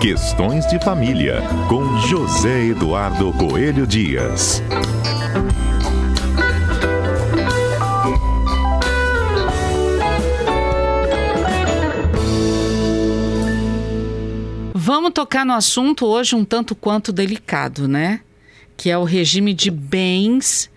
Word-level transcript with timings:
Questões 0.00 0.66
de 0.66 0.82
Família, 0.82 1.42
com 1.68 1.98
José 1.98 2.68
Eduardo 2.68 3.30
Coelho 3.34 3.86
Dias. 3.86 4.62
Vamos 14.72 15.10
tocar 15.12 15.44
no 15.44 15.52
assunto 15.52 16.06
hoje 16.06 16.34
um 16.34 16.46
tanto 16.46 16.74
quanto 16.74 17.12
delicado, 17.12 17.86
né? 17.86 18.20
Que 18.78 18.88
é 18.88 18.96
o 18.96 19.04
regime 19.04 19.52
de 19.52 19.70
bens 19.70 20.70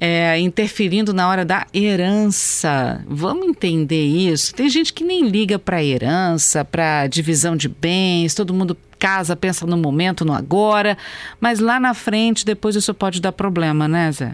é, 0.00 0.38
interferindo 0.38 1.12
na 1.12 1.28
hora 1.28 1.44
da 1.44 1.66
herança. 1.74 3.04
Vamos 3.06 3.48
entender 3.48 4.04
isso. 4.04 4.54
Tem 4.54 4.68
gente 4.68 4.92
que 4.92 5.04
nem 5.04 5.28
liga 5.28 5.58
para 5.58 5.82
herança, 5.82 6.64
para 6.64 7.06
divisão 7.06 7.56
de 7.56 7.68
bens, 7.68 8.34
todo 8.34 8.54
mundo 8.54 8.76
casa, 8.98 9.36
pensa 9.36 9.64
no 9.64 9.76
momento, 9.76 10.24
no 10.24 10.32
agora, 10.32 10.98
mas 11.40 11.60
lá 11.60 11.78
na 11.78 11.94
frente, 11.94 12.44
depois 12.44 12.74
isso 12.74 12.92
pode 12.92 13.20
dar 13.20 13.32
problema, 13.32 13.86
né, 13.86 14.10
Zé? 14.10 14.32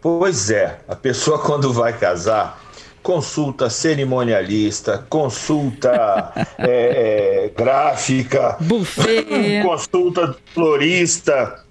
Pois 0.00 0.50
é, 0.50 0.78
a 0.88 0.96
pessoa 0.96 1.38
quando 1.44 1.72
vai 1.72 1.92
casar, 1.92 2.58
consulta 3.02 3.68
cerimonialista, 3.68 5.04
consulta 5.08 6.32
é, 6.58 7.46
é, 7.46 7.52
gráfica, 7.54 8.56
Buffet. 8.60 9.62
consulta 9.62 10.36
florista, 10.54 11.64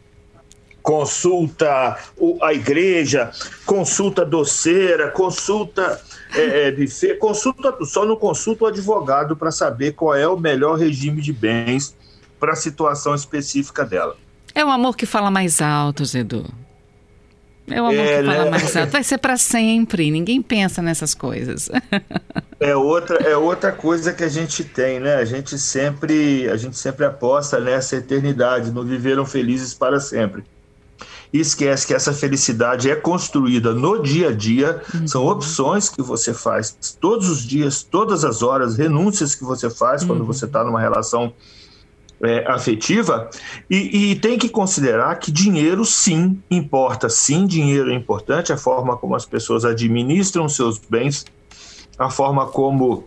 consulta 0.87 1.97
a 2.41 2.53
igreja, 2.53 3.29
consulta 3.65 4.23
doceira, 4.23 5.11
consulta 5.11 6.01
é, 6.33 6.67
é, 6.67 6.71
buffet, 6.71 7.15
consulta, 7.15 7.75
só 7.83 8.05
não 8.05 8.15
consulta 8.15 8.63
o 8.63 8.67
advogado 8.67 9.35
para 9.35 9.51
saber 9.51 9.91
qual 9.91 10.15
é 10.15 10.25
o 10.25 10.37
melhor 10.37 10.79
regime 10.79 11.21
de 11.21 11.33
bens 11.33 11.93
para 12.39 12.53
a 12.53 12.55
situação 12.55 13.13
específica 13.13 13.83
dela. 13.83 14.15
É 14.55 14.63
o 14.63 14.69
amor 14.69 14.95
que 14.95 15.05
fala 15.05 15.29
mais 15.29 15.61
alto, 15.61 16.05
Zedu. 16.05 16.45
É 17.69 17.81
o 17.81 17.85
amor 17.85 18.05
é, 18.05 18.19
que 18.19 18.25
fala 18.25 18.45
né? 18.45 18.49
mais 18.49 18.77
alto. 18.77 18.91
Vai 18.91 19.03
ser 19.03 19.17
para 19.17 19.35
sempre. 19.35 20.09
Ninguém 20.09 20.41
pensa 20.41 20.81
nessas 20.81 21.13
coisas. 21.13 21.69
É 22.59 22.75
outra, 22.75 23.17
é 23.17 23.37
outra 23.37 23.71
coisa 23.71 24.11
que 24.11 24.23
a 24.23 24.27
gente 24.27 24.63
tem, 24.63 24.99
né? 24.99 25.17
A 25.17 25.25
gente 25.25 25.59
sempre, 25.59 26.49
a 26.49 26.57
gente 26.57 26.75
sempre 26.75 27.05
aposta 27.05 27.59
nessa 27.59 27.97
eternidade, 27.97 28.71
no 28.71 28.83
viveram 28.83 29.27
felizes 29.27 29.75
para 29.75 29.99
sempre 29.99 30.43
e 31.31 31.39
esquece 31.39 31.85
que 31.85 31.93
essa 31.93 32.13
felicidade 32.13 32.89
é 32.89 32.95
construída 32.95 33.73
no 33.73 34.01
dia 34.01 34.29
a 34.29 34.31
dia, 34.31 34.81
uhum. 34.93 35.07
são 35.07 35.25
opções 35.25 35.89
que 35.89 36.01
você 36.01 36.33
faz 36.33 36.77
todos 36.99 37.29
os 37.29 37.45
dias, 37.45 37.83
todas 37.83 38.23
as 38.23 38.41
horas, 38.41 38.77
renúncias 38.77 39.35
que 39.35 39.43
você 39.43 39.69
faz 39.69 40.01
uhum. 40.01 40.09
quando 40.09 40.25
você 40.25 40.45
está 40.45 40.63
numa 40.63 40.79
relação 40.79 41.33
é, 42.21 42.49
afetiva 42.49 43.29
e, 43.69 44.11
e, 44.11 44.15
tem 44.15 44.37
que 44.37 44.49
considerar 44.49 45.19
que 45.19 45.31
dinheiro 45.31 45.85
sim 45.85 46.41
importa, 46.49 47.09
sim, 47.09 47.45
dinheiro 47.45 47.91
é 47.91 47.95
importante, 47.95 48.51
a 48.51 48.57
forma 48.57 48.97
como 48.97 49.15
as 49.15 49.25
pessoas 49.25 49.63
administram 49.63 50.49
seus 50.49 50.79
bens, 50.79 51.25
a 51.97 52.09
forma 52.09 52.47
como 52.47 53.05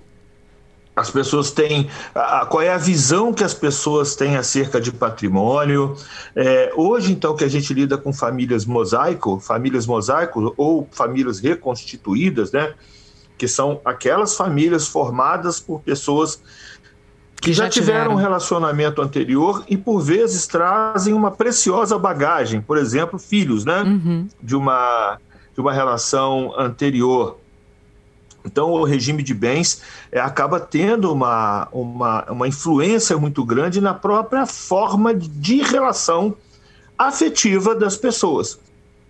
as 1.00 1.10
pessoas 1.10 1.50
têm 1.50 1.88
a, 2.14 2.46
qual 2.46 2.62
é 2.62 2.70
a 2.70 2.78
visão 2.78 3.32
que 3.32 3.42
as 3.42 3.54
pessoas 3.54 4.14
têm 4.14 4.36
acerca 4.36 4.80
de 4.80 4.92
patrimônio. 4.92 5.96
É, 6.36 6.72
hoje, 6.76 7.12
então, 7.12 7.34
que 7.34 7.44
a 7.44 7.48
gente 7.48 7.72
lida 7.72 7.96
com 7.96 8.12
famílias 8.12 8.64
mosaico, 8.64 9.40
famílias 9.40 9.86
mosaico 9.86 10.54
ou 10.56 10.86
famílias 10.90 11.40
reconstituídas, 11.40 12.52
né? 12.52 12.74
Que 13.38 13.48
são 13.48 13.80
aquelas 13.84 14.36
famílias 14.36 14.86
formadas 14.86 15.58
por 15.58 15.80
pessoas 15.80 16.42
que, 17.40 17.54
já, 17.54 17.64
já 17.64 17.70
tiveram 17.70 18.12
um 18.12 18.16
relacionamento 18.16 19.00
anterior 19.00 19.64
e 19.66 19.76
por 19.76 20.00
vezes 20.00 20.46
trazem 20.46 21.14
uma 21.14 21.30
preciosa 21.30 21.98
bagagem, 21.98 22.60
por 22.60 22.76
exemplo, 22.76 23.18
filhos, 23.18 23.64
né? 23.64 23.82
Uhum. 23.82 24.28
De 24.42 24.54
uma 24.54 25.18
de 25.54 25.60
uma 25.60 25.72
relação 25.72 26.54
anterior. 26.56 27.38
Então, 28.44 28.70
o 28.70 28.84
regime 28.84 29.22
de 29.22 29.34
bens 29.34 29.82
é, 30.10 30.20
acaba 30.20 30.58
tendo 30.58 31.12
uma, 31.12 31.68
uma, 31.72 32.24
uma 32.30 32.48
influência 32.48 33.16
muito 33.18 33.44
grande 33.44 33.80
na 33.80 33.94
própria 33.94 34.46
forma 34.46 35.14
de 35.14 35.62
relação 35.62 36.34
afetiva 36.98 37.74
das 37.74 37.96
pessoas. 37.96 38.58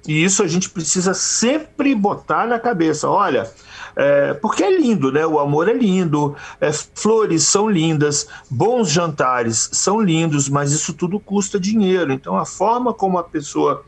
E 0.06 0.24
isso 0.24 0.42
a 0.42 0.46
gente 0.46 0.70
precisa 0.70 1.12
sempre 1.14 1.94
botar 1.94 2.46
na 2.46 2.58
cabeça. 2.58 3.08
Olha, 3.08 3.50
é, 3.96 4.34
porque 4.34 4.62
é 4.62 4.78
lindo, 4.78 5.12
né? 5.12 5.26
O 5.26 5.38
amor 5.38 5.68
é 5.68 5.72
lindo, 5.72 6.34
é, 6.60 6.72
flores 6.72 7.44
são 7.44 7.68
lindas, 7.68 8.26
bons 8.48 8.90
jantares 8.90 9.68
são 9.72 10.00
lindos, 10.00 10.48
mas 10.48 10.72
isso 10.72 10.94
tudo 10.94 11.20
custa 11.20 11.60
dinheiro. 11.60 12.12
Então, 12.12 12.36
a 12.36 12.46
forma 12.46 12.94
como 12.94 13.18
a 13.18 13.24
pessoa 13.24 13.84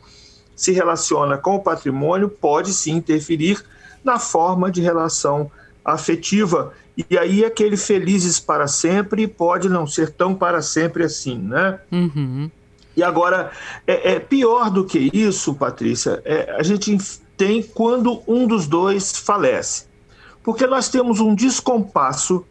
se 0.55 0.73
relaciona 0.73 1.39
com 1.39 1.55
o 1.57 1.61
patrimônio 1.61 2.29
pode 2.29 2.73
sim 2.73 2.93
interferir 2.93 3.65
na 4.05 4.19
forma 4.19 4.71
de 4.71 4.81
relação 4.81 5.51
afetiva. 5.85 6.73
E 6.97 7.17
aí 7.17 7.45
aquele 7.45 7.77
felizes 7.77 8.39
para 8.39 8.67
sempre 8.67 9.27
pode 9.27 9.69
não 9.69 9.87
ser 9.87 10.11
tão 10.11 10.35
para 10.35 10.61
sempre 10.63 11.05
assim, 11.05 11.39
né? 11.39 11.79
Uhum. 11.91 12.51
E 12.95 13.03
agora, 13.03 13.51
é, 13.87 14.13
é, 14.15 14.21
pior 14.21 14.71
do 14.71 14.85
que 14.85 15.11
isso, 15.13 15.55
Patrícia, 15.55 16.21
é, 16.25 16.55
a 16.59 16.63
gente 16.63 16.97
tem 17.37 17.63
quando 17.63 18.23
um 18.27 18.47
dos 18.47 18.67
dois 18.67 19.17
falece. 19.17 19.87
Porque 20.43 20.67
nós 20.67 20.89
temos 20.89 21.19
um 21.21 21.35
descompasso 21.35 22.45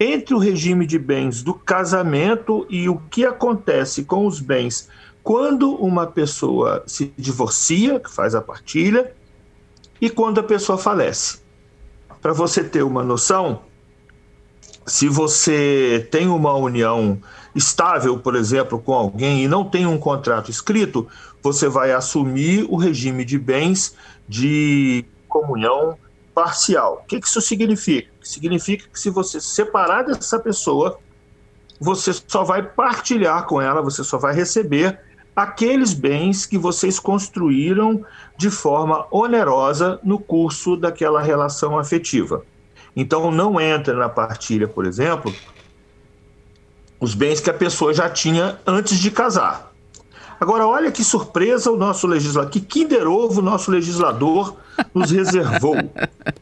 entre 0.00 0.34
o 0.34 0.38
regime 0.38 0.86
de 0.86 0.98
bens 0.98 1.42
do 1.42 1.54
casamento 1.54 2.66
e 2.68 2.88
o 2.88 2.96
que 3.10 3.24
acontece 3.24 4.04
com 4.04 4.26
os 4.26 4.40
bens 4.40 4.88
quando 5.22 5.74
uma 5.74 6.06
pessoa 6.06 6.82
se 6.86 7.12
divorcia, 7.18 8.00
que 8.00 8.10
faz 8.10 8.34
a 8.34 8.40
partilha, 8.40 9.12
e 10.00 10.08
quando 10.10 10.38
a 10.38 10.42
pessoa 10.42 10.78
falece. 10.78 11.38
Para 12.20 12.32
você 12.32 12.64
ter 12.64 12.82
uma 12.82 13.02
noção, 13.02 13.62
se 14.86 15.08
você 15.08 16.08
tem 16.10 16.28
uma 16.28 16.54
união 16.54 17.20
estável, 17.54 18.18
por 18.18 18.34
exemplo, 18.34 18.78
com 18.78 18.92
alguém 18.94 19.44
e 19.44 19.48
não 19.48 19.64
tem 19.64 19.86
um 19.86 19.98
contrato 19.98 20.50
escrito, 20.50 21.06
você 21.42 21.68
vai 21.68 21.92
assumir 21.92 22.66
o 22.68 22.76
regime 22.76 23.24
de 23.24 23.38
bens 23.38 23.94
de 24.28 25.04
comunhão 25.28 25.96
parcial. 26.34 27.02
O 27.02 27.06
que 27.06 27.16
isso 27.16 27.40
significa? 27.40 28.10
Significa 28.22 28.88
que 28.88 28.98
se 28.98 29.10
você 29.10 29.40
separar 29.40 30.04
dessa 30.04 30.38
pessoa, 30.38 30.98
você 31.80 32.12
só 32.26 32.44
vai 32.44 32.62
partilhar 32.62 33.46
com 33.46 33.60
ela, 33.60 33.82
você 33.82 34.02
só 34.02 34.18
vai 34.18 34.34
receber 34.34 34.98
aqueles 35.42 35.92
bens 35.92 36.46
que 36.46 36.58
vocês 36.58 36.98
construíram 36.98 38.04
de 38.36 38.50
forma 38.50 39.06
onerosa 39.10 40.00
no 40.02 40.18
curso 40.18 40.76
daquela 40.76 41.20
relação 41.20 41.78
afetiva. 41.78 42.44
Então, 42.96 43.30
não 43.30 43.60
entra 43.60 43.94
na 43.94 44.08
partilha, 44.08 44.66
por 44.66 44.84
exemplo, 44.86 45.32
os 47.00 47.14
bens 47.14 47.40
que 47.40 47.50
a 47.50 47.54
pessoa 47.54 47.94
já 47.94 48.08
tinha 48.08 48.58
antes 48.66 48.98
de 48.98 49.10
casar. 49.10 49.72
Agora, 50.40 50.66
olha 50.66 50.90
que 50.90 51.02
surpresa 51.02 51.70
o 51.70 51.76
nosso 51.76 52.06
legislador, 52.06 52.50
que 52.50 52.60
Kinder 52.60 53.08
Ovo 53.08 53.40
o 53.40 53.42
nosso 53.42 53.70
legislador 53.70 54.56
nos 54.94 55.10
reservou. 55.10 55.76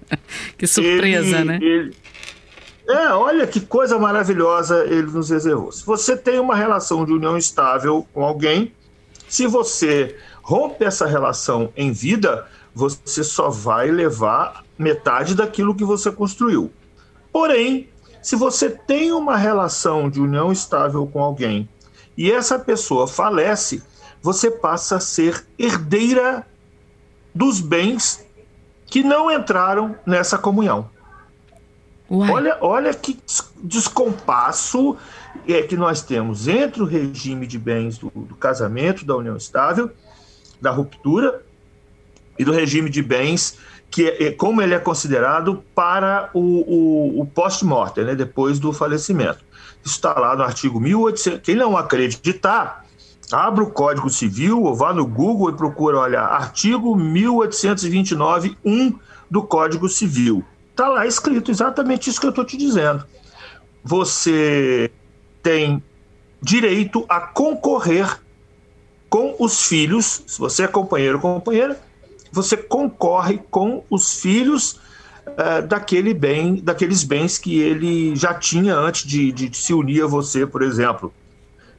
que 0.56 0.66
surpresa, 0.66 1.38
ele, 1.38 1.44
né? 1.44 1.58
Ele, 1.60 1.96
é, 2.88 3.08
olha 3.08 3.46
que 3.46 3.60
coisa 3.60 3.98
maravilhosa 3.98 4.84
ele 4.84 5.10
nos 5.10 5.30
reservou. 5.30 5.72
Se 5.72 5.84
você 5.84 6.16
tem 6.16 6.38
uma 6.38 6.54
relação 6.54 7.04
de 7.04 7.12
união 7.12 7.36
estável 7.36 8.06
com 8.12 8.24
alguém, 8.24 8.72
se 9.28 9.46
você 9.46 10.16
rompe 10.42 10.84
essa 10.84 11.06
relação 11.06 11.72
em 11.76 11.92
vida, 11.92 12.46
você 12.74 13.24
só 13.24 13.50
vai 13.50 13.90
levar 13.90 14.64
metade 14.78 15.34
daquilo 15.34 15.74
que 15.74 15.84
você 15.84 16.12
construiu. 16.12 16.70
Porém, 17.32 17.88
se 18.22 18.36
você 18.36 18.70
tem 18.70 19.12
uma 19.12 19.36
relação 19.36 20.10
de 20.10 20.20
união 20.20 20.52
estável 20.52 21.06
com 21.06 21.22
alguém 21.22 21.68
e 22.16 22.30
essa 22.30 22.58
pessoa 22.58 23.06
falece, 23.06 23.82
você 24.22 24.50
passa 24.50 24.96
a 24.96 25.00
ser 25.00 25.46
herdeira 25.58 26.46
dos 27.34 27.60
bens 27.60 28.26
que 28.86 29.02
não 29.02 29.30
entraram 29.30 29.96
nessa 30.06 30.38
comunhão. 30.38 30.88
Olha, 32.08 32.56
olha 32.60 32.94
que 32.94 33.18
descompasso 33.62 34.96
é 35.46 35.62
que 35.62 35.76
nós 35.76 36.02
temos 36.02 36.46
entre 36.46 36.82
o 36.82 36.86
regime 36.86 37.46
de 37.46 37.58
bens 37.58 37.98
do, 37.98 38.10
do 38.10 38.34
casamento, 38.34 39.04
da 39.04 39.16
união 39.16 39.36
estável, 39.36 39.90
da 40.60 40.70
ruptura, 40.70 41.42
e 42.38 42.44
do 42.44 42.52
regime 42.52 42.90
de 42.90 43.02
bens 43.02 43.58
que 43.90 44.08
é, 44.08 44.26
é 44.26 44.32
como 44.32 44.60
ele 44.60 44.74
é 44.74 44.78
considerado 44.78 45.64
para 45.74 46.28
o, 46.34 46.40
o, 46.40 47.22
o 47.22 47.26
post-mortem, 47.26 48.04
né, 48.04 48.14
depois 48.14 48.58
do 48.58 48.70
falecimento. 48.72 49.38
Isso 49.84 49.94
está 49.94 50.18
lá 50.18 50.36
no 50.36 50.42
artigo 50.42 50.80
1800. 50.80 51.40
Quem 51.42 51.54
não 51.54 51.76
acreditar, 51.76 52.84
abra 53.30 53.62
o 53.62 53.70
Código 53.70 54.10
Civil 54.10 54.64
ou 54.64 54.74
vá 54.74 54.92
no 54.92 55.06
Google 55.06 55.50
e 55.50 55.54
procura, 55.54 55.98
olha, 55.98 56.20
artigo 56.20 56.96
1829.1 56.96 58.98
do 59.30 59.42
Código 59.42 59.88
Civil. 59.88 60.44
Está 60.76 60.88
lá 60.88 61.06
escrito 61.06 61.50
exatamente 61.50 62.10
isso 62.10 62.20
que 62.20 62.26
eu 62.26 62.30
estou 62.30 62.44
te 62.44 62.54
dizendo. 62.54 63.02
Você 63.82 64.90
tem 65.42 65.82
direito 66.42 67.06
a 67.08 67.18
concorrer 67.18 68.20
com 69.08 69.34
os 69.38 69.64
filhos, 69.64 70.22
se 70.26 70.38
você 70.38 70.64
é 70.64 70.68
companheiro 70.68 71.16
ou 71.16 71.22
companheira, 71.22 71.80
você 72.30 72.58
concorre 72.58 73.40
com 73.50 73.84
os 73.88 74.20
filhos 74.20 74.72
uh, 75.28 75.66
daquele 75.66 76.12
bem, 76.12 76.56
daqueles 76.56 77.02
bens 77.04 77.38
que 77.38 77.58
ele 77.58 78.14
já 78.14 78.34
tinha 78.34 78.76
antes 78.76 79.08
de, 79.08 79.32
de 79.32 79.56
se 79.56 79.72
unir 79.72 80.04
a 80.04 80.06
você, 80.06 80.46
por 80.46 80.60
exemplo. 80.60 81.10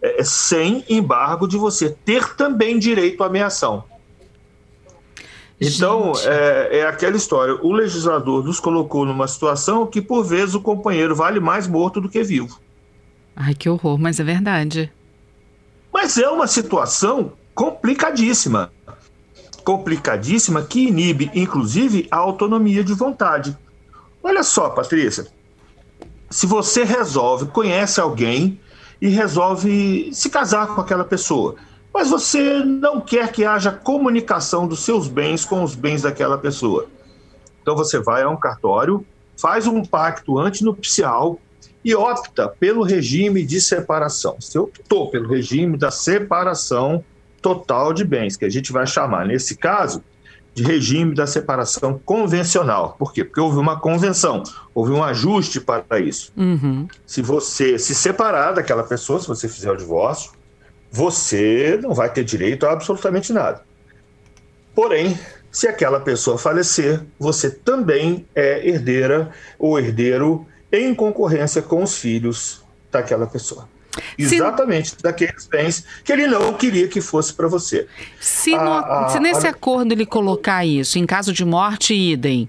É, 0.02 0.24
sem 0.24 0.84
embargo 0.90 1.48
de 1.48 1.56
você 1.56 1.92
ter 2.04 2.36
também 2.36 2.80
direito 2.80 3.24
à 3.24 3.28
ameação. 3.28 3.84
Então, 5.60 6.14
é, 6.24 6.80
é, 6.80 6.88
aquela 6.88 7.18
história. 7.18 7.56
O 7.62 7.72
legislador 7.72 8.44
nos 8.44 8.60
colocou 8.60 9.06
numa 9.06 9.28
situação 9.28 9.88
que, 9.88 10.02
por 10.02 10.24
vezes, 10.24 10.54
o 10.54 10.62
companheiro 10.62 11.16
vale 11.16 11.40
mais 11.40 11.68
morto 11.68 12.00
do 12.00 12.10
que 12.10 12.24
vivo. 12.24 12.60
Ai, 13.36 13.56
que 13.56 13.68
horror, 13.68 13.98
mas 13.98 14.20
é 14.20 14.24
verdade. 14.24 14.92
Mas 15.92 16.18
é 16.18 16.30
uma 16.30 16.48
situação 16.48 17.34
complicadíssima. 17.56 18.72
Complicadíssima 19.64 20.62
que 20.62 20.88
inibe, 20.88 21.32
inclusive, 21.34 22.08
a 22.12 22.18
autonomia 22.18 22.84
de 22.84 22.94
vontade. 22.94 23.58
Olha 24.24 24.44
só, 24.44 24.70
Patrícia. 24.70 25.28
Se 26.30 26.46
você 26.46 26.84
resolve, 26.84 27.48
conhece 27.48 28.00
alguém 28.00 28.60
e 29.02 29.08
resolve 29.08 30.10
se 30.14 30.30
casar 30.30 30.68
com 30.68 30.82
aquela 30.82 31.04
pessoa, 31.04 31.56
mas 31.94 32.10
você 32.10 32.60
não 32.64 33.02
quer 33.02 33.32
que 33.32 33.46
haja 33.46 33.72
comunicação 33.72 34.68
dos 34.68 34.82
seus 34.82 35.08
bens 35.08 35.46
com 35.46 35.64
os 35.64 35.76
bens 35.76 36.04
daquela 36.04 36.38
pessoa. 36.38 36.88
Então 37.62 37.76
você 37.76 38.00
vai 38.00 38.24
a 38.24 38.30
um 38.30 38.38
cartório, 38.38 39.06
faz 39.36 39.68
um 39.68 39.84
pacto 39.84 40.40
antinupcial 40.40 41.40
e 41.84 41.96
opta 41.96 42.48
pelo 42.48 42.84
regime 42.84 43.46
de 43.46 43.60
separação. 43.62 44.36
Você 44.40 44.60
optou 44.60 45.10
pelo 45.10 45.28
regime 45.28 45.78
da 45.78 45.92
separação 45.92 47.04
total 47.42 47.94
de 47.94 48.04
bens, 48.04 48.36
que 48.36 48.46
a 48.46 48.50
gente 48.50 48.72
vai 48.72 48.86
chamar, 48.86 49.26
nesse 49.26 49.56
caso, 49.56 50.04
de 50.54 50.64
regime 50.64 51.14
da 51.14 51.28
separação 51.28 52.02
convencional. 52.04 52.96
Por 52.98 53.14
quê? 53.14 53.24
Porque 53.24 53.40
houve 53.40 53.60
uma 53.60 53.80
convenção, 53.80 54.42
houve 54.74 54.92
um 54.92 55.04
ajuste 55.04 55.62
para 55.62 56.00
isso. 56.00 56.34
Uhum. 56.36 56.88
Se 57.06 57.22
você 57.22 57.78
se 57.78 57.94
separar 57.94 58.54
daquela 58.54 58.84
pessoa, 58.84 59.20
se 59.20 59.28
você 59.28 59.48
fizer 59.48 59.72
o 59.72 59.78
divórcio, 59.78 60.32
você 60.92 61.80
não 61.82 61.94
vai 61.94 62.12
ter 62.12 62.24
direito 62.24 62.66
a 62.66 62.72
absolutamente 62.72 63.32
nada. 63.34 63.62
Porém, 64.74 65.18
se 65.52 65.68
aquela 65.68 66.00
pessoa 66.00 66.38
falecer, 66.38 67.02
você 67.20 67.50
também 67.50 68.28
é 68.36 68.68
herdeira 68.68 69.32
ou 69.58 69.80
herdeiro 69.80 70.46
em 70.72 70.94
concorrência 70.94 71.62
com 71.62 71.84
os 71.84 71.98
filhos 71.98 72.62
daquela 72.92 73.26
pessoa. 73.26 73.68
Se... 74.20 74.36
Exatamente 74.36 74.96
daqueles 75.02 75.48
bens 75.48 75.84
que 76.04 76.12
ele 76.12 76.28
não 76.28 76.54
queria 76.54 76.88
que 76.88 77.02
fosse 77.02 77.34
para 77.34 77.48
você. 77.48 77.88
Se, 78.20 78.52
no, 78.52 78.60
a, 78.60 79.06
a, 79.06 79.10
se 79.10 79.20
nesse 79.20 79.48
a... 79.48 79.50
acordo 79.50 79.92
ele 79.92 80.06
colocar 80.06 80.66
isso, 80.66 81.00
em 81.00 81.06
caso 81.06 81.34
de 81.34 81.44
morte, 81.44 81.96
idem, 81.96 82.48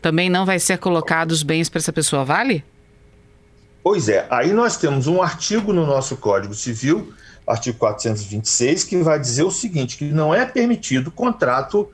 também 0.00 0.30
não 0.30 0.46
vai 0.46 0.58
ser 0.58 0.78
colocado 0.78 1.32
os 1.32 1.42
bens 1.42 1.68
para 1.68 1.78
essa 1.78 1.92
pessoa, 1.92 2.24
vale? 2.24 2.64
Pois 3.82 4.08
é, 4.08 4.26
aí 4.30 4.52
nós 4.52 4.76
temos 4.76 5.06
um 5.06 5.22
artigo 5.22 5.72
no 5.72 5.86
nosso 5.86 6.16
Código 6.16 6.54
Civil, 6.54 7.12
artigo 7.46 7.78
426, 7.78 8.84
que 8.84 8.96
vai 8.98 9.18
dizer 9.20 9.44
o 9.44 9.50
seguinte: 9.50 9.96
que 9.96 10.04
não 10.06 10.34
é 10.34 10.44
permitido 10.44 11.10
contrato 11.10 11.88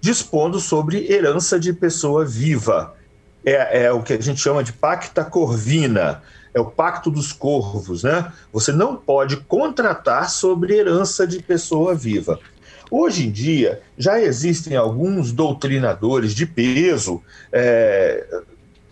dispondo 0.00 0.60
sobre 0.60 1.10
herança 1.12 1.58
de 1.58 1.72
pessoa 1.72 2.24
viva 2.24 2.94
é, 3.44 3.84
é 3.84 3.92
o 3.92 4.02
que 4.02 4.14
a 4.14 4.20
gente 4.20 4.40
chama 4.40 4.64
de 4.64 4.72
pacta 4.72 5.24
corvina, 5.24 6.22
é 6.54 6.60
o 6.60 6.64
pacto 6.64 7.10
dos 7.10 7.32
corvos, 7.32 8.02
né? 8.02 8.32
Você 8.52 8.72
não 8.72 8.96
pode 8.96 9.36
contratar 9.36 10.30
sobre 10.30 10.74
herança 10.74 11.26
de 11.26 11.42
pessoa 11.42 11.94
viva. 11.94 12.38
Hoje 12.90 13.26
em 13.26 13.30
dia, 13.30 13.82
já 13.98 14.20
existem 14.20 14.76
alguns 14.76 15.32
doutrinadores 15.32 16.34
de 16.34 16.46
peso 16.46 17.22
é, 17.52 18.24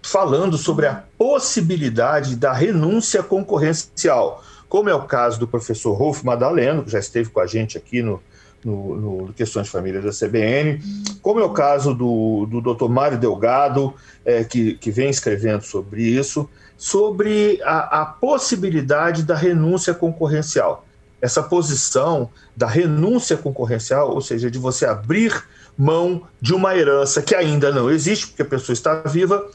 falando 0.03 0.59
sobre 0.59 0.87
a 0.87 1.05
possibilidade 1.17 2.37
da 2.37 2.53
renúncia 2.53 3.23
concorrencial, 3.23 4.43
como 4.73 4.89
é 4.89 4.95
o 4.95 5.03
caso 5.03 5.39
do 5.39 5.47
professor 5.47 5.93
Rolf 5.93 6.23
Madaleno, 6.23 6.83
que 6.83 6.91
já 6.91 6.99
esteve 6.99 7.29
com 7.29 7.41
a 7.41 7.47
gente 7.47 7.77
aqui 7.77 8.01
no, 8.01 8.23
no, 8.65 9.27
no, 9.27 9.33
Questões 9.35 9.67
de 9.67 9.71
Família 9.71 10.01
da 10.01 10.09
CBN, 10.09 10.81
como 11.21 11.41
é 11.41 11.45
o 11.45 11.51
caso 11.51 11.93
do, 11.93 12.47
do 12.47 12.75
Dr. 12.75 12.89
Mário 12.89 13.19
Delgado, 13.19 13.93
é, 14.25 14.43
que, 14.45 14.73
que 14.79 14.91
vem 14.91 15.11
escrevendo 15.11 15.61
sobre 15.61 16.03
isso, 16.05 16.49
sobre 16.75 17.61
a, 17.65 18.01
a 18.01 18.07
possibilidade 18.07 19.25
da 19.25 19.37
renúncia 19.37 19.93
concorrencial. 19.93 20.87
Essa 21.21 21.43
posição 21.43 22.31
da 22.57 22.67
renúncia 22.67 23.37
concorrencial, 23.37 24.11
ou 24.15 24.23
seja, 24.23 24.51
de 24.51 24.59
você 24.59 24.87
abrir 24.87 25.45
mão 25.77 26.23
de 26.41 26.55
uma 26.55 26.75
herança 26.75 27.21
que 27.21 27.35
ainda 27.35 27.71
não 27.71 27.91
existe, 27.91 28.29
porque 28.29 28.41
a 28.41 28.47
pessoa 28.47 28.73
está 28.73 29.03
viva, 29.03 29.47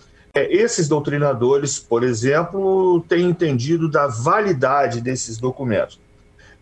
esses 0.46 0.88
doutrinadores, 0.88 1.80
por 1.80 2.04
exemplo, 2.04 3.04
têm 3.08 3.30
entendido 3.30 3.90
da 3.90 4.08
validade 4.08 5.02
desses 5.02 5.38
documentos. 5.38 6.00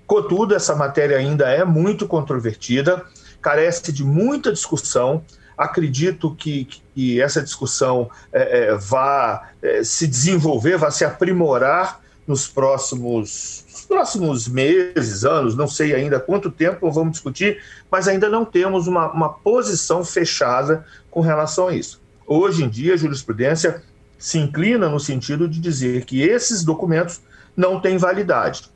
Contudo, 0.06 0.56
essa 0.56 0.76
matéria 0.76 1.18
ainda 1.18 1.50
é 1.50 1.66
muito 1.66 2.08
controvertida, 2.08 3.04
carece 3.42 3.92
de 3.92 4.04
muita 4.04 4.52
discussão. 4.52 5.24
Acredito 5.58 6.36
que, 6.36 6.68
que 6.94 7.22
essa 7.22 7.42
discussão 7.42 8.10
é, 8.32 8.70
é, 8.70 8.76
vá 8.76 9.50
é, 9.62 9.84
se 9.84 10.06
desenvolver, 10.06 10.78
vá 10.78 10.92
se 10.92 11.04
aprimorar 11.04 12.02
nos 12.28 12.48
próximos, 12.48 13.66
nos 13.72 13.86
próximos 13.86 14.48
meses, 14.48 15.24
anos, 15.24 15.56
não 15.56 15.68
sei 15.68 15.94
ainda 15.94 16.20
quanto 16.20 16.52
tempo 16.52 16.92
vamos 16.92 17.14
discutir, 17.14 17.62
mas 17.90 18.08
ainda 18.08 18.30
não 18.30 18.44
temos 18.44 18.88
uma, 18.88 19.12
uma 19.12 19.30
posição 19.30 20.04
fechada 20.04 20.86
com 21.10 21.22
relação 21.22 21.68
a 21.68 21.76
isso. 21.76 22.02
Hoje 22.26 22.64
em 22.64 22.70
dia, 22.70 22.94
a 22.94 22.98
jurisprudência 22.98 23.84
se 24.18 24.38
inclina 24.38 24.90
no 24.90 25.00
sentido 25.00 25.48
de 25.48 25.60
dizer 25.60 26.06
que 26.06 26.22
esses 26.22 26.64
documentos 26.64 27.22
não 27.56 27.80
têm 27.80 27.98
validade. 27.98 28.70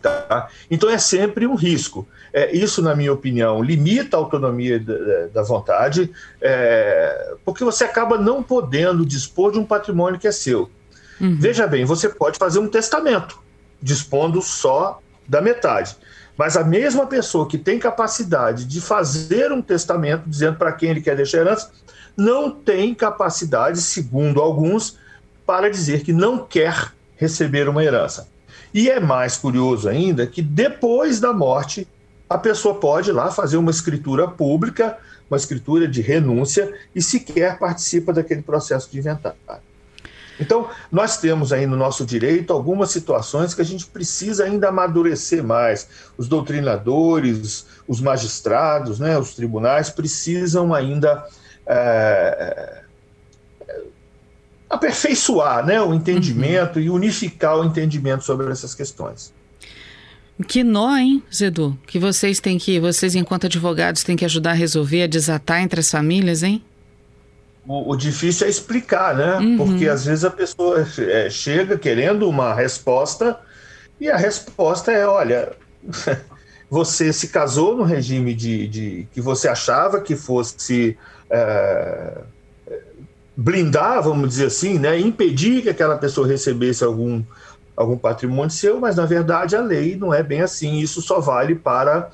Tá? 0.00 0.48
Então 0.70 0.88
é 0.88 0.98
sempre 0.98 1.46
um 1.46 1.54
risco. 1.54 2.06
É, 2.32 2.54
isso, 2.56 2.80
na 2.80 2.94
minha 2.94 3.12
opinião, 3.12 3.62
limita 3.62 4.16
a 4.16 4.20
autonomia 4.20 4.80
da, 4.80 5.26
da 5.34 5.42
vontade, 5.42 6.10
é, 6.40 7.34
porque 7.44 7.62
você 7.62 7.84
acaba 7.84 8.16
não 8.16 8.42
podendo 8.42 9.04
dispor 9.04 9.52
de 9.52 9.58
um 9.58 9.64
patrimônio 9.64 10.18
que 10.18 10.26
é 10.26 10.32
seu. 10.32 10.70
Uhum. 11.20 11.36
Veja 11.38 11.66
bem, 11.66 11.84
você 11.84 12.08
pode 12.08 12.38
fazer 12.38 12.58
um 12.58 12.68
testamento, 12.68 13.38
dispondo 13.82 14.40
só 14.40 14.98
da 15.28 15.40
metade. 15.40 15.96
Mas 16.36 16.56
a 16.56 16.64
mesma 16.64 17.06
pessoa 17.06 17.48
que 17.48 17.58
tem 17.58 17.78
capacidade 17.78 18.64
de 18.64 18.80
fazer 18.80 19.52
um 19.52 19.60
testamento, 19.60 20.28
dizendo 20.28 20.56
para 20.56 20.72
quem 20.72 20.90
ele 20.90 21.00
quer 21.00 21.16
deixar 21.16 21.38
herança, 21.38 21.70
não 22.16 22.50
tem 22.50 22.94
capacidade, 22.94 23.80
segundo 23.80 24.40
alguns, 24.40 24.98
para 25.46 25.70
dizer 25.70 26.02
que 26.02 26.12
não 26.12 26.38
quer 26.44 26.92
receber 27.16 27.68
uma 27.68 27.84
herança. 27.84 28.28
E 28.72 28.88
é 28.88 28.98
mais 28.98 29.36
curioso 29.36 29.88
ainda 29.88 30.26
que 30.26 30.40
depois 30.40 31.20
da 31.20 31.32
morte, 31.32 31.86
a 32.28 32.38
pessoa 32.38 32.76
pode 32.76 33.10
ir 33.10 33.12
lá 33.12 33.30
fazer 33.30 33.58
uma 33.58 33.70
escritura 33.70 34.26
pública, 34.26 34.96
uma 35.30 35.36
escritura 35.36 35.86
de 35.86 36.00
renúncia, 36.00 36.72
e 36.94 37.02
sequer 37.02 37.58
participa 37.58 38.12
daquele 38.12 38.42
processo 38.42 38.90
de 38.90 38.98
inventário. 38.98 39.38
Então, 40.40 40.68
nós 40.90 41.18
temos 41.18 41.52
aí 41.52 41.66
no 41.66 41.76
nosso 41.76 42.04
direito 42.04 42.52
algumas 42.52 42.90
situações 42.90 43.54
que 43.54 43.60
a 43.60 43.64
gente 43.64 43.86
precisa 43.86 44.44
ainda 44.44 44.68
amadurecer 44.68 45.44
mais. 45.44 45.88
Os 46.16 46.26
doutrinadores, 46.28 47.66
os 47.86 48.00
magistrados, 48.00 48.98
né, 48.98 49.18
os 49.18 49.34
tribunais 49.34 49.90
precisam 49.90 50.74
ainda 50.74 51.24
é, 51.66 52.82
aperfeiçoar 54.68 55.64
né, 55.64 55.80
o 55.80 55.92
entendimento 55.92 56.78
uhum. 56.78 56.84
e 56.84 56.90
unificar 56.90 57.58
o 57.58 57.64
entendimento 57.64 58.24
sobre 58.24 58.50
essas 58.50 58.74
questões. 58.74 59.32
Que 60.48 60.64
nó, 60.64 60.96
hein, 60.96 61.22
Zedu? 61.32 61.78
Que 61.86 61.98
vocês 61.98 62.40
têm 62.40 62.58
que, 62.58 62.80
vocês 62.80 63.14
enquanto 63.14 63.46
advogados 63.46 64.02
têm 64.02 64.16
que 64.16 64.24
ajudar 64.24 64.50
a 64.50 64.54
resolver, 64.54 65.02
a 65.02 65.06
desatar 65.06 65.60
entre 65.60 65.78
as 65.78 65.90
famílias, 65.90 66.42
hein? 66.42 66.64
O, 67.66 67.92
o 67.92 67.96
difícil 67.96 68.46
é 68.46 68.50
explicar, 68.50 69.14
né? 69.14 69.38
Uhum. 69.38 69.56
Porque 69.56 69.88
às 69.88 70.04
vezes 70.04 70.24
a 70.24 70.30
pessoa 70.30 70.86
é, 70.98 71.30
chega 71.30 71.78
querendo 71.78 72.28
uma 72.28 72.52
resposta 72.54 73.38
e 74.00 74.10
a 74.10 74.16
resposta 74.16 74.90
é, 74.90 75.06
olha, 75.06 75.52
você 76.68 77.12
se 77.12 77.28
casou 77.28 77.76
no 77.76 77.84
regime 77.84 78.34
de, 78.34 78.66
de 78.66 79.08
que 79.12 79.20
você 79.20 79.46
achava 79.46 80.00
que 80.00 80.16
fosse 80.16 80.98
é, 81.30 82.18
blindar, 83.36 84.02
vamos 84.02 84.28
dizer 84.28 84.46
assim, 84.46 84.78
né, 84.78 84.98
impedir 84.98 85.62
que 85.62 85.68
aquela 85.68 85.96
pessoa 85.96 86.26
recebesse 86.26 86.84
algum, 86.84 87.22
algum 87.76 87.96
patrimônio 87.96 88.50
seu, 88.50 88.80
mas 88.80 88.96
na 88.96 89.06
verdade 89.06 89.56
a 89.56 89.60
lei 89.60 89.96
não 89.96 90.12
é 90.12 90.22
bem 90.22 90.40
assim, 90.40 90.78
isso 90.78 91.00
só 91.00 91.20
vale 91.20 91.54
para 91.54 92.10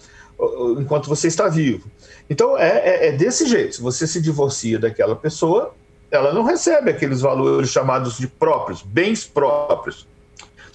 enquanto 0.79 1.09
você 1.09 1.29
está 1.29 1.49
vivo. 1.49 1.91
Então 2.31 2.57
é, 2.57 2.69
é, 2.69 3.09
é 3.09 3.13
desse 3.13 3.47
jeito, 3.47 3.77
se 3.77 3.83
você 3.83 4.07
se 4.07 4.21
divorcia 4.21 4.79
daquela 4.79 5.17
pessoa, 5.17 5.75
ela 6.11 6.33
não 6.33 6.43
recebe 6.43 6.91
aqueles 6.91 7.21
valores 7.21 7.71
chamados 7.71 8.19
de 8.19 8.27
próprios, 8.27 8.83
bens 8.83 9.25
próprios. 9.25 10.07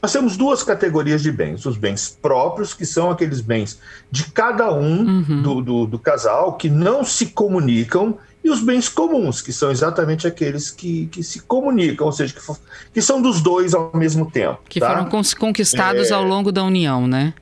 nós 0.02 0.12
temos 0.12 0.38
duas 0.38 0.64
categorias 0.64 1.22
de 1.22 1.32
bens: 1.32 1.66
os 1.66 1.78
bens 1.78 2.18
próprios, 2.22 2.74
que 2.74 2.86
são 2.86 3.10
aqueles 3.10 3.42
bens 3.42 3.80
de 4.12 4.32
cada 4.32 4.74
um 4.74 5.00
uhum. 5.00 5.42
do, 5.42 5.62
do, 5.62 5.86
do, 5.88 6.00
casal, 6.00 6.54
que 6.54 6.70
não 6.70 7.04
se 7.04 7.28
comunicam, 7.28 8.18
e 8.44 8.50
os 8.50 8.62
bens 8.62 8.90
comuns, 8.90 9.42
que 9.42 9.54
são 9.54 9.72
exatamente 9.72 10.28
aqueles 10.28 10.70
que, 10.70 11.08
que 11.08 11.24
se 11.24 11.40
comunicam, 11.42 12.06
ou 12.06 12.12
seja, 12.12 12.34
que, 12.34 12.42
que 12.94 13.02
são 13.02 13.22
dos 13.22 13.42
dois 13.42 13.74
ao 13.74 13.92
mesmo 13.96 14.30
tempo. 14.30 14.60
Que 14.68 14.80
tá? 14.82 14.90
foram 14.90 15.24
conquistados 15.40 16.12
é... 16.12 16.14
ao 16.14 16.24
longo 16.24 16.52
da 16.52 16.64
União, 16.64 17.08
né? 17.08 17.34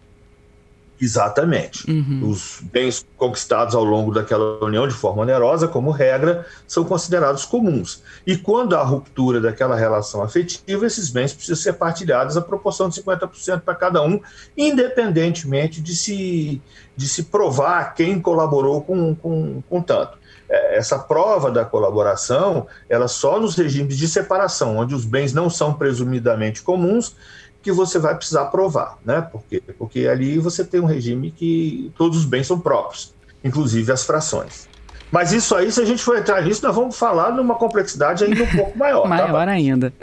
Exatamente. 1.01 1.89
Uhum. 1.89 2.29
Os 2.29 2.59
bens 2.61 3.03
conquistados 3.17 3.73
ao 3.73 3.83
longo 3.83 4.13
daquela 4.13 4.63
união 4.63 4.87
de 4.87 4.93
forma 4.93 5.23
onerosa, 5.23 5.67
como 5.67 5.89
regra, 5.89 6.45
são 6.67 6.83
considerados 6.83 7.43
comuns. 7.43 8.03
E 8.25 8.37
quando 8.37 8.75
há 8.75 8.83
ruptura 8.83 9.41
daquela 9.41 9.75
relação 9.75 10.21
afetiva, 10.21 10.85
esses 10.85 11.09
bens 11.09 11.33
precisam 11.33 11.55
ser 11.55 11.73
partilhados 11.73 12.37
à 12.37 12.41
proporção 12.41 12.87
de 12.87 13.01
50% 13.01 13.61
para 13.61 13.73
cada 13.73 14.03
um, 14.03 14.21
independentemente 14.55 15.81
de 15.81 15.95
se, 15.95 16.61
de 16.95 17.07
se 17.07 17.23
provar 17.23 17.95
quem 17.95 18.21
colaborou 18.21 18.83
com, 18.83 19.15
com, 19.15 19.63
com 19.67 19.81
tanto. 19.81 20.21
É, 20.47 20.77
essa 20.77 20.99
prova 20.99 21.49
da 21.49 21.65
colaboração, 21.65 22.67
ela 22.87 23.07
só 23.07 23.39
nos 23.39 23.55
regimes 23.55 23.97
de 23.97 24.07
separação, 24.07 24.77
onde 24.77 24.93
os 24.93 25.05
bens 25.05 25.33
não 25.33 25.49
são 25.49 25.73
presumidamente 25.73 26.61
comuns, 26.61 27.15
que 27.61 27.71
você 27.71 27.99
vai 27.99 28.15
precisar 28.15 28.45
provar, 28.45 28.97
né? 29.05 29.21
Por 29.21 29.43
quê? 29.49 29.61
Porque 29.77 30.07
ali 30.07 30.39
você 30.39 30.63
tem 30.63 30.79
um 30.79 30.85
regime 30.85 31.31
que 31.31 31.91
todos 31.97 32.17
os 32.17 32.25
bens 32.25 32.47
são 32.47 32.59
próprios, 32.59 33.13
inclusive 33.43 33.91
as 33.91 34.03
frações. 34.03 34.67
Mas 35.11 35.33
isso 35.33 35.53
aí, 35.53 35.69
se 35.71 35.81
a 35.81 35.85
gente 35.85 36.01
for 36.01 36.17
entrar 36.17 36.41
nisso, 36.41 36.65
nós 36.65 36.73
vamos 36.73 36.97
falar 36.97 37.31
numa 37.33 37.55
complexidade 37.55 38.23
ainda 38.23 38.43
um 38.43 38.47
pouco 38.55 38.77
maior. 38.77 39.03
Tá, 39.03 39.09
maior 39.09 39.45
tá? 39.45 39.51
ainda. 39.51 39.93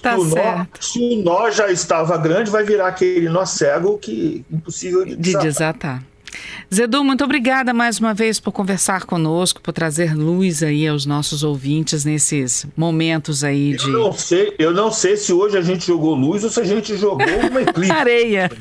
Tá 0.00 0.16
se, 0.16 0.30
certo. 0.30 0.38
O 0.38 0.54
nó, 0.54 0.66
se 0.80 1.00
o 1.00 1.22
nó 1.24 1.50
já 1.50 1.70
estava 1.70 2.16
grande, 2.16 2.48
vai 2.48 2.62
virar 2.62 2.86
aquele 2.86 3.28
nó 3.28 3.44
cego 3.44 3.98
que 3.98 4.44
impossível 4.50 5.04
de 5.04 5.16
desatar. 5.16 5.42
De 5.42 5.48
desatar. 5.48 6.02
Zedu, 6.72 7.04
muito 7.04 7.24
obrigada 7.24 7.72
mais 7.72 7.98
uma 7.98 8.12
vez 8.12 8.40
por 8.40 8.52
conversar 8.52 9.04
conosco, 9.04 9.60
por 9.60 9.72
trazer 9.72 10.14
luz 10.14 10.62
aí 10.62 10.86
aos 10.86 11.06
nossos 11.06 11.42
ouvintes 11.42 12.04
nesses 12.04 12.66
momentos 12.76 13.44
aí 13.44 13.76
de. 13.76 13.90
Eu 13.90 13.92
não 13.92 14.12
sei, 14.12 14.54
eu 14.58 14.72
não 14.72 14.90
sei 14.90 15.16
se 15.16 15.32
hoje 15.32 15.56
a 15.56 15.62
gente 15.62 15.86
jogou 15.86 16.14
luz 16.14 16.44
ou 16.44 16.50
se 16.50 16.60
a 16.60 16.64
gente 16.64 16.96
jogou 16.96 17.26
uma 17.50 17.62
eclipse. 17.62 17.92
Areia. 17.92 18.50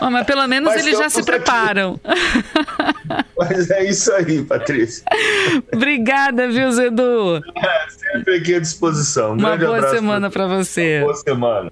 oh, 0.00 0.10
mas 0.10 0.26
pelo 0.26 0.46
menos 0.46 0.72
mas 0.72 0.86
eles 0.86 0.98
já 0.98 1.08
se 1.08 1.22
preparam. 1.22 1.98
mas 3.38 3.70
é 3.70 3.84
isso 3.84 4.12
aí, 4.12 4.42
Patrícia. 4.42 5.04
Obrigada, 5.72 6.48
viu, 6.48 6.70
Zedu? 6.72 7.36
É, 7.36 7.86
sempre 7.88 8.36
aqui 8.36 8.54
à 8.54 8.60
disposição. 8.60 9.32
Um 9.32 9.38
uma 9.38 9.56
boa 9.56 9.90
semana 9.90 10.30
para 10.30 10.46
você. 10.46 10.98
Uma 10.98 11.04
boa 11.04 11.16
semana. 11.16 11.70